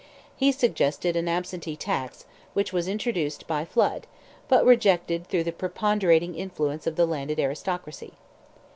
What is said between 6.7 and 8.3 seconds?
of the landed aristocracy.